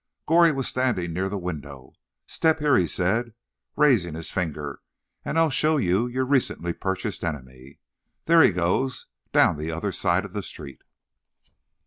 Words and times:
Goree 0.27 0.51
was 0.51 0.67
standing 0.67 1.13
near 1.13 1.29
the 1.29 1.37
window. 1.37 1.93
"Step 2.25 2.57
here," 2.57 2.75
he 2.75 2.87
said, 2.87 3.35
raising 3.75 4.15
his 4.15 4.31
finger, 4.31 4.81
"and 5.23 5.37
I'll 5.37 5.51
show 5.51 5.77
you 5.77 6.07
your 6.07 6.25
recently 6.25 6.73
purchased 6.73 7.23
enemy. 7.23 7.77
There 8.25 8.41
he 8.41 8.49
goes, 8.49 9.05
down 9.31 9.57
the 9.57 9.69
other 9.69 9.91
side 9.91 10.25
of 10.25 10.33
the 10.33 10.41
street." 10.41 10.81